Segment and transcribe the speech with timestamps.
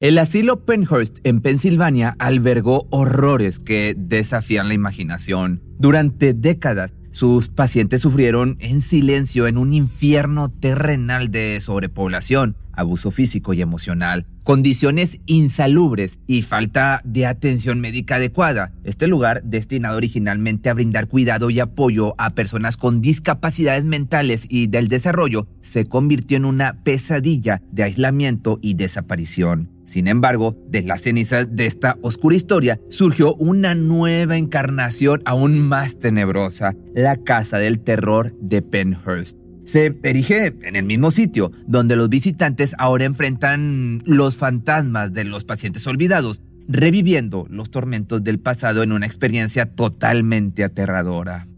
[0.00, 5.60] El asilo Penhurst en Pensilvania albergó horrores que desafían la imaginación.
[5.76, 13.52] Durante décadas, sus pacientes sufrieron en silencio en un infierno terrenal de sobrepoblación, abuso físico
[13.52, 18.72] y emocional, condiciones insalubres y falta de atención médica adecuada.
[18.84, 24.68] Este lugar, destinado originalmente a brindar cuidado y apoyo a personas con discapacidades mentales y
[24.68, 29.79] del desarrollo, se convirtió en una pesadilla de aislamiento y desaparición.
[29.90, 35.98] Sin embargo, de las cenizas de esta oscura historia surgió una nueva encarnación aún más
[35.98, 39.36] tenebrosa, la Casa del Terror de Penhurst.
[39.64, 45.42] Se erige en el mismo sitio donde los visitantes ahora enfrentan los fantasmas de los
[45.42, 51.48] pacientes olvidados, reviviendo los tormentos del pasado en una experiencia totalmente aterradora.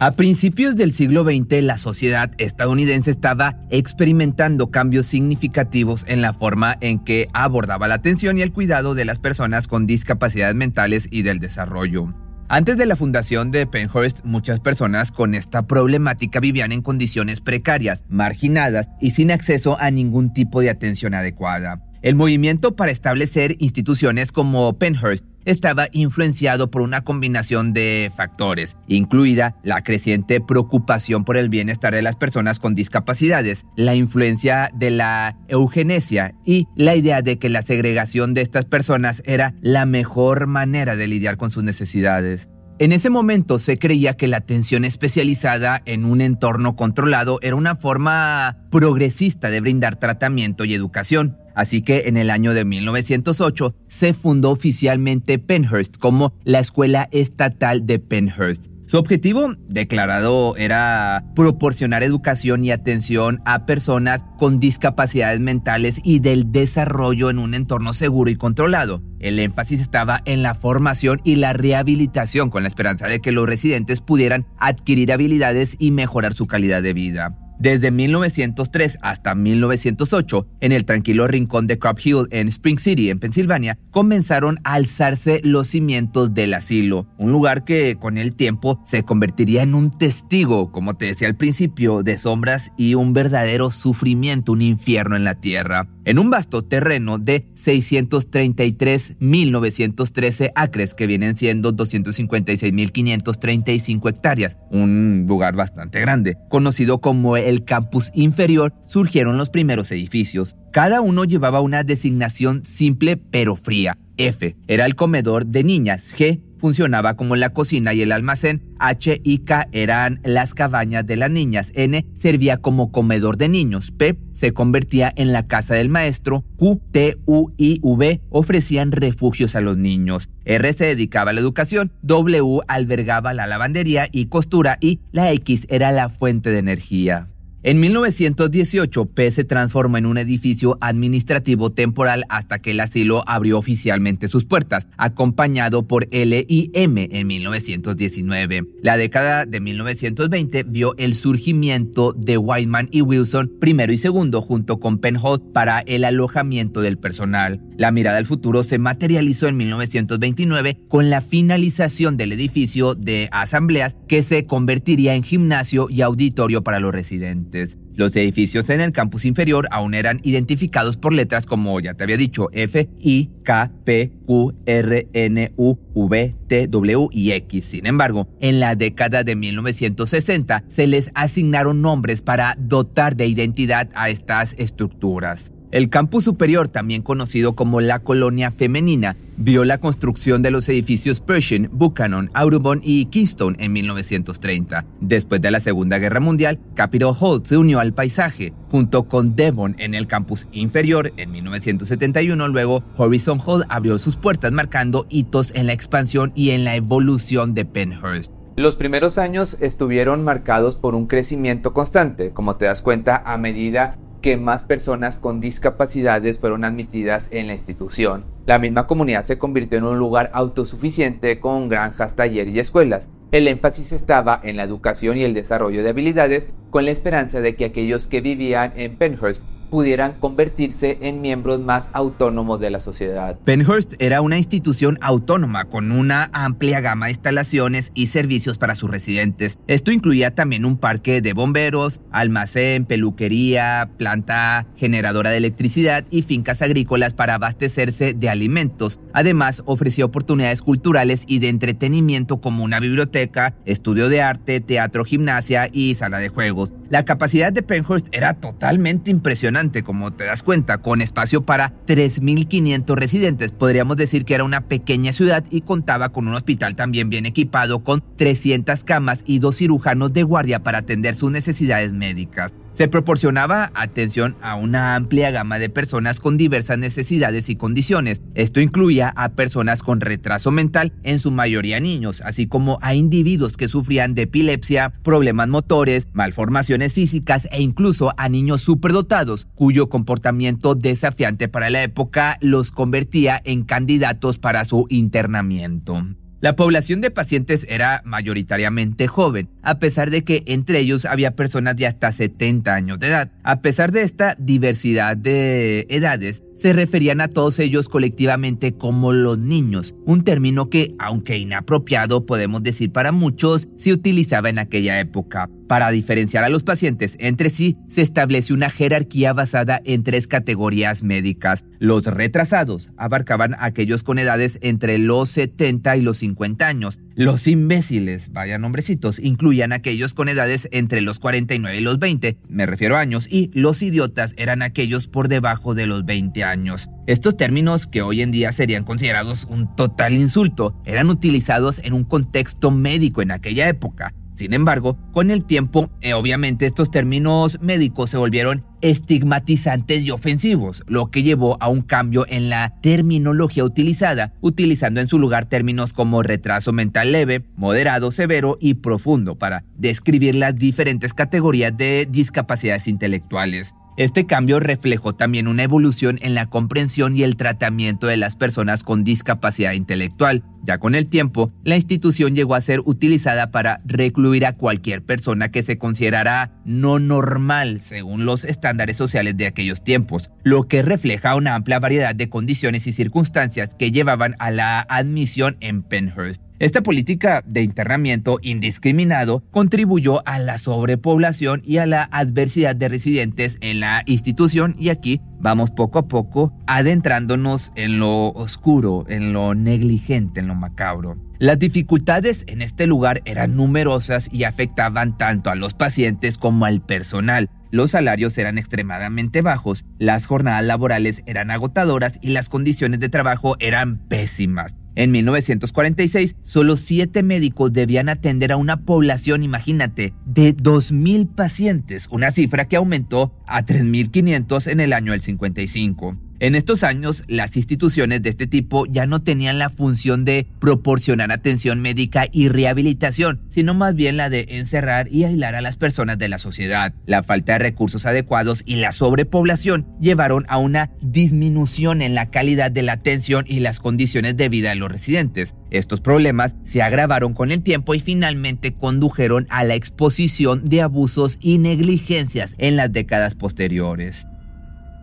[0.00, 6.78] A principios del siglo XX, la sociedad estadounidense estaba experimentando cambios significativos en la forma
[6.80, 11.22] en que abordaba la atención y el cuidado de las personas con discapacidades mentales y
[11.22, 12.12] del desarrollo.
[12.48, 18.04] Antes de la fundación de Penhurst, muchas personas con esta problemática vivían en condiciones precarias,
[18.08, 21.82] marginadas y sin acceso a ningún tipo de atención adecuada.
[22.02, 29.56] El movimiento para establecer instituciones como Penhurst estaba influenciado por una combinación de factores, incluida
[29.62, 35.36] la creciente preocupación por el bienestar de las personas con discapacidades, la influencia de la
[35.48, 40.96] eugenesia y la idea de que la segregación de estas personas era la mejor manera
[40.96, 42.48] de lidiar con sus necesidades.
[42.80, 47.74] En ese momento se creía que la atención especializada en un entorno controlado era una
[47.74, 51.36] forma progresista de brindar tratamiento y educación.
[51.58, 57.84] Así que en el año de 1908 se fundó oficialmente Penhurst como la Escuela Estatal
[57.84, 58.66] de Penhurst.
[58.86, 66.52] Su objetivo declarado era proporcionar educación y atención a personas con discapacidades mentales y del
[66.52, 69.02] desarrollo en un entorno seguro y controlado.
[69.18, 73.48] El énfasis estaba en la formación y la rehabilitación con la esperanza de que los
[73.48, 77.36] residentes pudieran adquirir habilidades y mejorar su calidad de vida.
[77.58, 83.18] Desde 1903 hasta 1908, en el tranquilo rincón de Crop Hill en Spring City, en
[83.18, 89.02] Pensilvania, comenzaron a alzarse los cimientos del asilo, un lugar que con el tiempo se
[89.02, 94.52] convertiría en un testigo, como te decía al principio, de sombras y un verdadero sufrimiento,
[94.52, 101.76] un infierno en la tierra en un vasto terreno de 633.913 acres, que vienen siendo
[101.76, 106.38] 256.535 hectáreas, un lugar bastante grande.
[106.48, 110.56] Conocido como el campus inferior, surgieron los primeros edificios.
[110.72, 113.98] Cada uno llevaba una designación simple pero fría.
[114.16, 119.20] F era el comedor de niñas, G funcionaba como la cocina y el almacén, H
[119.24, 124.18] y K eran las cabañas de las niñas, N servía como comedor de niños, P
[124.32, 129.60] se convertía en la casa del maestro, Q, T, U y V ofrecían refugios a
[129.60, 135.00] los niños, R se dedicaba a la educación, W albergaba la lavandería y costura y
[135.12, 137.28] la X era la fuente de energía.
[137.68, 143.58] En 1918, P se transformó en un edificio administrativo temporal hasta que el asilo abrió
[143.58, 148.64] oficialmente sus puertas, acompañado por L y M en 1919.
[148.82, 154.80] La década de 1920 vio el surgimiento de Whiteman y Wilson primero y segundo junto
[154.80, 157.60] con Penhold para el alojamiento del personal.
[157.76, 163.94] La mirada al futuro se materializó en 1929 con la finalización del edificio de asambleas
[164.08, 167.57] que se convertiría en gimnasio y auditorio para los residentes.
[167.94, 172.16] Los edificios en el campus inferior aún eran identificados por letras como ya te había
[172.16, 177.64] dicho F, I, K, P, Q, R, N, U, V, T, W y X.
[177.64, 183.88] Sin embargo, en la década de 1960 se les asignaron nombres para dotar de identidad
[183.94, 185.50] a estas estructuras.
[185.70, 191.20] El campus superior, también conocido como la colonia femenina, vio la construcción de los edificios
[191.20, 194.86] Pershing, Buchanan, Audubon y Keystone en 1930.
[195.02, 199.76] Después de la Segunda Guerra Mundial, Capitol Hall se unió al paisaje, junto con Devon
[199.78, 202.48] en el campus inferior en 1971.
[202.48, 207.52] Luego, Horizon Hall abrió sus puertas marcando hitos en la expansión y en la evolución
[207.52, 208.32] de Penhurst.
[208.56, 213.98] Los primeros años estuvieron marcados por un crecimiento constante, como te das cuenta a medida
[214.20, 218.24] que más personas con discapacidades fueron admitidas en la institución.
[218.46, 223.08] La misma comunidad se convirtió en un lugar autosuficiente con granjas, talleres y escuelas.
[223.30, 227.56] El énfasis estaba en la educación y el desarrollo de habilidades con la esperanza de
[227.56, 233.38] que aquellos que vivían en Penhurst pudieran convertirse en miembros más autónomos de la sociedad.
[233.44, 238.90] Penhurst era una institución autónoma con una amplia gama de instalaciones y servicios para sus
[238.90, 239.58] residentes.
[239.66, 246.62] Esto incluía también un parque de bomberos, almacén, peluquería, planta generadora de electricidad y fincas
[246.62, 249.00] agrícolas para abastecerse de alimentos.
[249.12, 255.68] Además, ofrecía oportunidades culturales y de entretenimiento como una biblioteca, estudio de arte, teatro, gimnasia
[255.72, 256.72] y sala de juegos.
[256.90, 262.94] La capacidad de Penhurst era totalmente impresionante, como te das cuenta, con espacio para 3.500
[262.96, 263.52] residentes.
[263.52, 267.84] Podríamos decir que era una pequeña ciudad y contaba con un hospital también bien equipado
[267.84, 272.54] con 300 camas y dos cirujanos de guardia para atender sus necesidades médicas.
[272.78, 278.22] Se proporcionaba atención a una amplia gama de personas con diversas necesidades y condiciones.
[278.36, 283.56] Esto incluía a personas con retraso mental, en su mayoría niños, así como a individuos
[283.56, 290.76] que sufrían de epilepsia, problemas motores, malformaciones físicas e incluso a niños superdotados, cuyo comportamiento
[290.76, 296.00] desafiante para la época los convertía en candidatos para su internamiento.
[296.40, 301.74] La población de pacientes era mayoritariamente joven, a pesar de que entre ellos había personas
[301.74, 303.32] de hasta 70 años de edad.
[303.42, 309.36] A pesar de esta diversidad de edades, se referían a todos ellos colectivamente como los
[309.36, 315.50] niños, un término que, aunque inapropiado, podemos decir para muchos, se utilizaba en aquella época.
[315.68, 321.02] Para diferenciar a los pacientes entre sí, se establece una jerarquía basada en tres categorías
[321.02, 321.62] médicas.
[321.78, 328.32] Los retrasados abarcaban aquellos con edades entre los 70 y los 50 años, los imbéciles,
[328.32, 333.00] vaya nombrecitos, incluían aquellos con edades entre los 49 y los 20, me refiero a
[333.00, 336.88] años, y los idiotas eran aquellos por debajo de los 20 años.
[337.08, 342.04] Estos términos, que hoy en día serían considerados un total insulto, eran utilizados en un
[342.04, 348.10] contexto médico en aquella época sin embargo, con el tiempo, eh, obviamente estos términos médicos
[348.10, 354.34] se volvieron estigmatizantes y ofensivos, lo que llevó a un cambio en la terminología utilizada,
[354.40, 360.36] utilizando en su lugar términos como retraso mental leve, moderado, severo y profundo para describir
[360.36, 363.74] las diferentes categorías de discapacidades intelectuales.
[363.98, 368.84] Este cambio reflejó también una evolución en la comprensión y el tratamiento de las personas
[368.84, 370.44] con discapacidad intelectual.
[370.62, 375.50] Ya con el tiempo, la institución llegó a ser utilizada para recluir a cualquier persona
[375.50, 381.34] que se considerara no normal según los estándares sociales de aquellos tiempos, lo que refleja
[381.34, 386.47] una amplia variedad de condiciones y circunstancias que llevaban a la admisión en Penhurst.
[386.60, 393.58] Esta política de internamiento indiscriminado contribuyó a la sobrepoblación y a la adversidad de residentes
[393.60, 399.54] en la institución y aquí vamos poco a poco adentrándonos en lo oscuro, en lo
[399.54, 401.16] negligente, en lo macabro.
[401.38, 406.80] Las dificultades en este lugar eran numerosas y afectaban tanto a los pacientes como al
[406.80, 407.48] personal.
[407.70, 413.54] Los salarios eran extremadamente bajos, las jornadas laborales eran agotadoras y las condiciones de trabajo
[413.60, 414.74] eran pésimas.
[414.98, 422.32] En 1946, solo siete médicos debían atender a una población, imagínate, de 2.000 pacientes, una
[422.32, 426.27] cifra que aumentó a 3.500 en el año del 55.
[426.40, 431.32] En estos años, las instituciones de este tipo ya no tenían la función de proporcionar
[431.32, 436.16] atención médica y rehabilitación, sino más bien la de encerrar y aislar a las personas
[436.16, 436.94] de la sociedad.
[437.06, 442.70] La falta de recursos adecuados y la sobrepoblación llevaron a una disminución en la calidad
[442.70, 445.56] de la atención y las condiciones de vida de los residentes.
[445.72, 451.36] Estos problemas se agravaron con el tiempo y finalmente condujeron a la exposición de abusos
[451.40, 454.28] y negligencias en las décadas posteriores.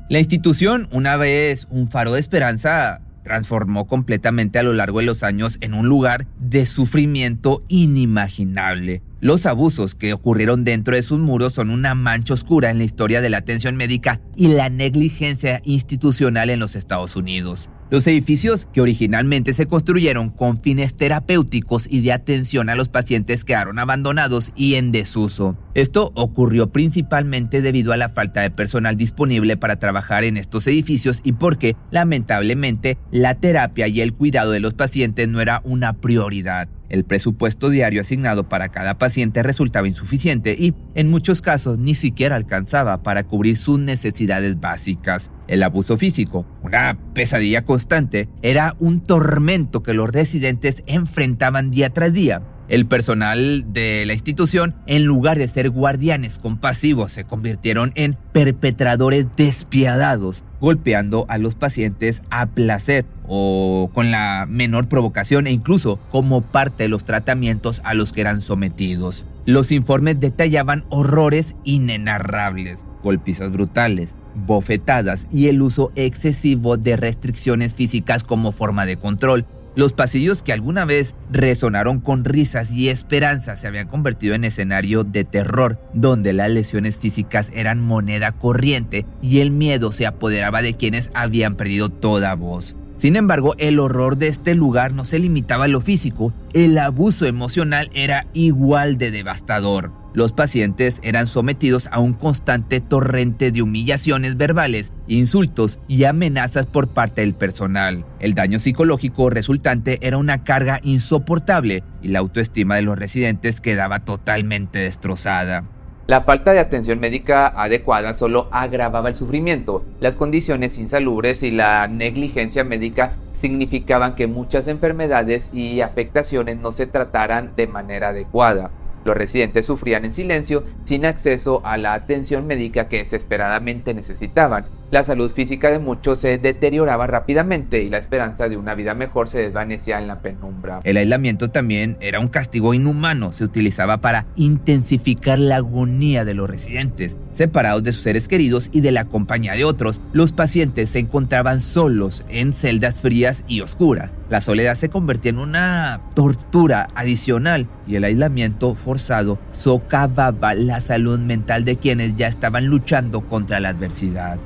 [0.08, 5.24] La institución, una vez un faro de esperanza, transformó completamente a lo largo de los
[5.24, 9.02] años en un lugar de sufrimiento inimaginable.
[9.22, 13.22] Los abusos que ocurrieron dentro de sus muros son una mancha oscura en la historia
[13.22, 17.70] de la atención médica y la negligencia institucional en los Estados Unidos.
[17.92, 23.46] Los edificios que originalmente se construyeron con fines terapéuticos y de atención a los pacientes
[23.46, 25.56] quedaron abandonados y en desuso.
[25.76, 31.22] Esto ocurrió principalmente debido a la falta de personal disponible para trabajar en estos edificios
[31.24, 36.68] y porque, lamentablemente, la terapia y el cuidado de los pacientes no era una prioridad.
[36.90, 42.36] El presupuesto diario asignado para cada paciente resultaba insuficiente y, en muchos casos, ni siquiera
[42.36, 45.32] alcanzaba para cubrir sus necesidades básicas.
[45.48, 52.14] El abuso físico, una pesadilla constante, era un tormento que los residentes enfrentaban día tras
[52.14, 52.42] día.
[52.68, 59.28] El personal de la institución, en lugar de ser guardianes compasivos, se convirtieron en perpetradores
[59.38, 66.42] despiadados, golpeando a los pacientes a placer o con la menor provocación e incluso como
[66.42, 69.26] parte de los tratamientos a los que eran sometidos.
[69.46, 78.24] Los informes detallaban horrores inenarrables, golpizas brutales, bofetadas y el uso excesivo de restricciones físicas
[78.24, 79.46] como forma de control.
[79.76, 85.04] Los pasillos que alguna vez resonaron con risas y esperanzas se habían convertido en escenario
[85.04, 90.76] de terror, donde las lesiones físicas eran moneda corriente y el miedo se apoderaba de
[90.76, 92.76] quienes habían perdido toda voz.
[92.96, 97.26] Sin embargo, el horror de este lugar no se limitaba a lo físico, el abuso
[97.26, 99.92] emocional era igual de devastador.
[100.14, 106.88] Los pacientes eran sometidos a un constante torrente de humillaciones verbales, insultos y amenazas por
[106.88, 108.06] parte del personal.
[108.22, 114.06] El daño psicológico resultante era una carga insoportable y la autoestima de los residentes quedaba
[114.06, 115.64] totalmente destrozada.
[116.08, 119.84] La falta de atención médica adecuada solo agravaba el sufrimiento.
[120.00, 126.86] Las condiciones insalubres y la negligencia médica significaban que muchas enfermedades y afectaciones no se
[126.86, 128.70] trataran de manera adecuada.
[129.04, 134.68] Los residentes sufrían en silencio sin acceso a la atención médica que desesperadamente necesitaban.
[134.92, 139.28] La salud física de muchos se deterioraba rápidamente y la esperanza de una vida mejor
[139.28, 140.80] se desvanecía en la penumbra.
[140.84, 146.48] El aislamiento también era un castigo inhumano, se utilizaba para intensificar la agonía de los
[146.48, 147.18] residentes.
[147.32, 151.62] Separados de sus seres queridos y de la compañía de otros, los pacientes se encontraban
[151.62, 154.14] solos en celdas frías y oscuras.
[154.30, 161.20] La soledad se convertía en una tortura adicional y el aislamiento forzado socavaba la salud
[161.20, 164.40] mental de quienes ya estaban luchando contra la adversidad.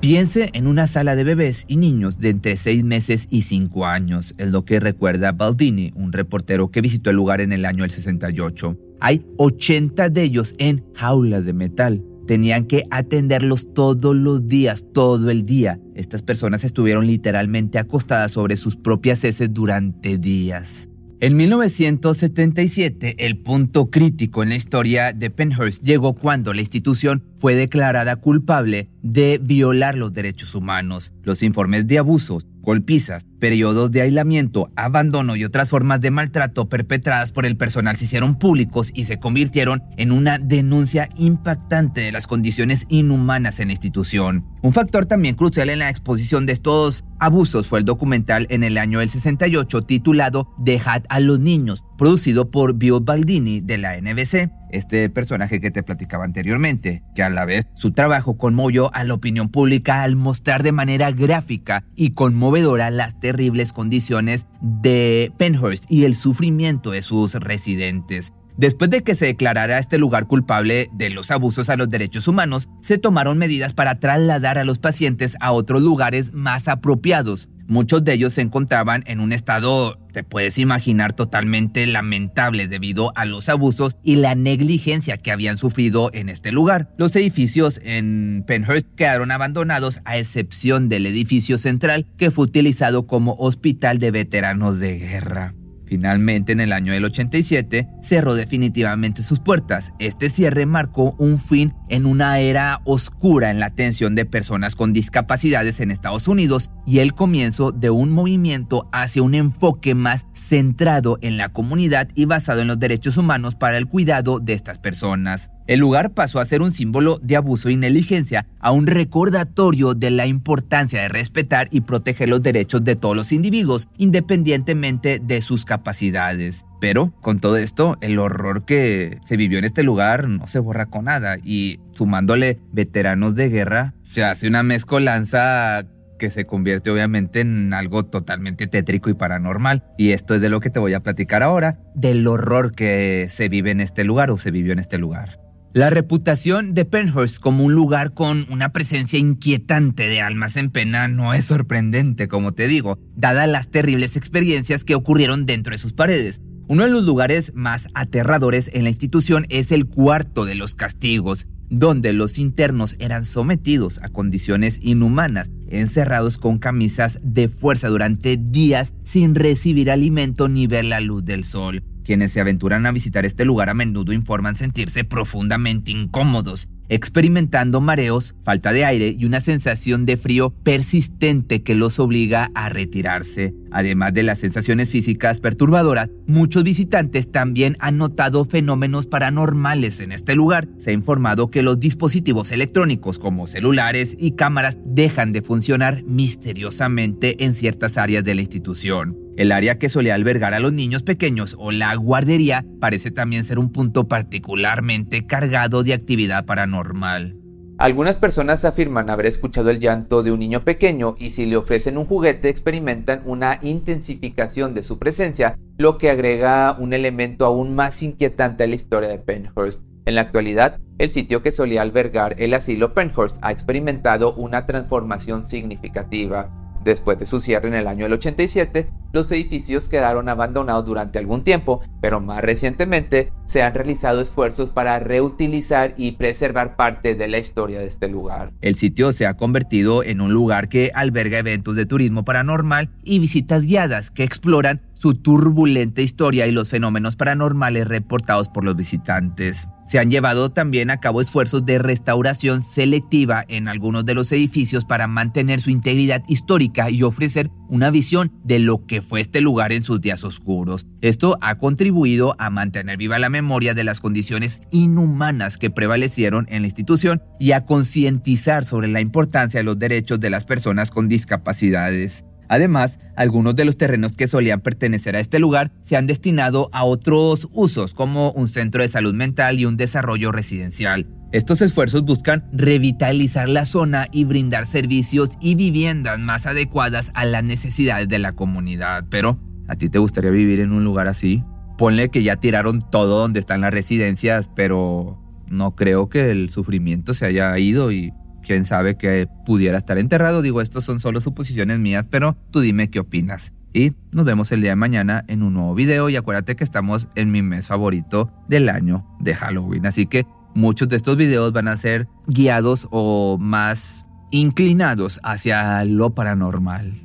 [0.00, 4.34] Piense en una sala de bebés y niños de entre 6 meses y 5 años,
[4.36, 7.90] es lo que recuerda Baldini, un reportero que visitó el lugar en el año del
[7.90, 8.78] 68.
[9.00, 12.04] Hay 80 de ellos en jaulas de metal.
[12.26, 15.80] Tenían que atenderlos todos los días, todo el día.
[15.94, 20.88] Estas personas estuvieron literalmente acostadas sobre sus propias heces durante días.
[21.18, 27.54] En 1977, el punto crítico en la historia de Penhurst llegó cuando la institución fue
[27.54, 31.14] declarada culpable de violar los derechos humanos.
[31.22, 37.32] Los informes de abusos, golpizas, periodos de aislamiento, abandono y otras formas de maltrato perpetradas
[37.32, 42.26] por el personal se hicieron públicos y se convirtieron en una denuncia impactante de las
[42.26, 44.44] condiciones inhumanas en la institución.
[44.62, 48.78] Un factor también crucial en la exposición de estos abusos fue el documental en el
[48.78, 54.50] año del 68 titulado Dejad a los niños, producido por Bill Baldini de la NBC,
[54.70, 59.14] este personaje que te platicaba anteriormente, que a la vez su trabajo conmovió a la
[59.14, 66.04] opinión pública al mostrar de manera gráfica y conmovedora las terribles condiciones de Penhurst y
[66.04, 68.32] el sufrimiento de sus residentes.
[68.56, 72.68] Después de que se declarara este lugar culpable de los abusos a los derechos humanos,
[72.82, 78.12] se tomaron medidas para trasladar a los pacientes a otros lugares más apropiados, Muchos de
[78.12, 83.96] ellos se encontraban en un estado, te puedes imaginar, totalmente lamentable debido a los abusos
[84.04, 86.94] y la negligencia que habían sufrido en este lugar.
[86.96, 93.34] Los edificios en Penhurst quedaron abandonados a excepción del edificio central que fue utilizado como
[93.34, 95.54] hospital de veteranos de guerra.
[95.86, 99.92] Finalmente, en el año del 87, cerró definitivamente sus puertas.
[100.00, 104.92] Este cierre marcó un fin en una era oscura en la atención de personas con
[104.92, 111.18] discapacidades en Estados Unidos y el comienzo de un movimiento hacia un enfoque más centrado
[111.20, 115.50] en la comunidad y basado en los derechos humanos para el cuidado de estas personas.
[115.66, 120.10] El lugar pasó a ser un símbolo de abuso y negligencia, a un recordatorio de
[120.10, 125.64] la importancia de respetar y proteger los derechos de todos los individuos, independientemente de sus
[125.64, 126.64] capacidades.
[126.80, 130.86] Pero con todo esto, el horror que se vivió en este lugar no se borra
[130.86, 135.84] con nada y sumándole veteranos de guerra, se hace una mezcolanza
[136.16, 139.84] que se convierte obviamente en algo totalmente tétrico y paranormal.
[139.98, 143.48] Y esto es de lo que te voy a platicar ahora, del horror que se
[143.48, 145.40] vive en este lugar o se vivió en este lugar.
[145.76, 151.06] La reputación de Penhurst como un lugar con una presencia inquietante de almas en pena
[151.06, 155.92] no es sorprendente, como te digo, dadas las terribles experiencias que ocurrieron dentro de sus
[155.92, 156.40] paredes.
[156.66, 161.46] Uno de los lugares más aterradores en la institución es el cuarto de los castigos,
[161.68, 168.94] donde los internos eran sometidos a condiciones inhumanas, encerrados con camisas de fuerza durante días
[169.04, 171.82] sin recibir alimento ni ver la luz del sol.
[172.06, 176.68] Quienes se aventuran a visitar este lugar a menudo informan sentirse profundamente incómodos.
[176.88, 182.68] experimentando mareos, falta de aire y una sensación de frío persistente que los obliga a
[182.68, 183.56] retirarse.
[183.72, 190.36] Además de las sensaciones físicas perturbadoras, muchos visitantes también han notado fenómenos paranormales en este
[190.36, 190.68] lugar.
[190.78, 197.44] Se ha informado que los dispositivos electrónicos como celulares y cámaras dejan de funcionar misteriosamente
[197.44, 199.25] en ciertas áreas de la institución.
[199.36, 203.58] El área que solía albergar a los niños pequeños o la guardería parece también ser
[203.58, 207.36] un punto particularmente cargado de actividad paranormal.
[207.78, 211.98] Algunas personas afirman haber escuchado el llanto de un niño pequeño y si le ofrecen
[211.98, 218.02] un juguete experimentan una intensificación de su presencia, lo que agrega un elemento aún más
[218.02, 219.82] inquietante a la historia de Penhurst.
[220.06, 225.44] En la actualidad, el sitio que solía albergar el asilo Penhurst ha experimentado una transformación
[225.44, 226.50] significativa.
[226.86, 231.80] Después de su cierre en el año 87, los edificios quedaron abandonados durante algún tiempo,
[232.00, 237.80] pero más recientemente se han realizado esfuerzos para reutilizar y preservar parte de la historia
[237.80, 238.52] de este lugar.
[238.60, 243.18] El sitio se ha convertido en un lugar que alberga eventos de turismo paranormal y
[243.18, 249.66] visitas guiadas que exploran su turbulenta historia y los fenómenos paranormales reportados por los visitantes.
[249.86, 254.84] Se han llevado también a cabo esfuerzos de restauración selectiva en algunos de los edificios
[254.84, 259.70] para mantener su integridad histórica y ofrecer una visión de lo que fue este lugar
[259.72, 260.86] en sus días oscuros.
[261.02, 266.62] Esto ha contribuido a mantener viva la memoria de las condiciones inhumanas que prevalecieron en
[266.62, 271.08] la institución y a concientizar sobre la importancia de los derechos de las personas con
[271.08, 272.24] discapacidades.
[272.48, 276.84] Además, algunos de los terrenos que solían pertenecer a este lugar se han destinado a
[276.84, 281.06] otros usos, como un centro de salud mental y un desarrollo residencial.
[281.32, 287.42] Estos esfuerzos buscan revitalizar la zona y brindar servicios y viviendas más adecuadas a las
[287.42, 289.04] necesidades de la comunidad.
[289.10, 291.42] Pero, ¿a ti te gustaría vivir en un lugar así?
[291.78, 297.12] Ponle que ya tiraron todo donde están las residencias, pero no creo que el sufrimiento
[297.12, 298.12] se haya ido y
[298.46, 300.40] quién sabe que pudiera estar enterrado.
[300.40, 303.52] Digo, estos son solo suposiciones mías, pero tú dime qué opinas.
[303.72, 307.08] Y nos vemos el día de mañana en un nuevo video y acuérdate que estamos
[307.14, 309.84] en mi mes favorito del año de Halloween.
[309.84, 310.24] Así que
[310.54, 317.02] muchos de estos videos van a ser guiados o más inclinados hacia lo paranormal.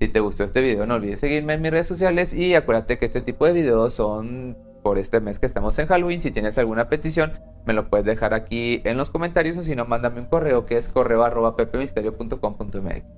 [0.00, 3.06] Si te gustó este video no olvides seguirme en mis redes sociales y acuérdate que
[3.06, 4.56] este tipo de videos son
[4.88, 6.22] por este mes que estamos en Halloween.
[6.22, 7.32] Si tienes alguna petición
[7.66, 10.78] me lo puedes dejar aquí en los comentarios o si no, mándame un correo que
[10.78, 13.17] es correo arroba pepemisterio.com.mx.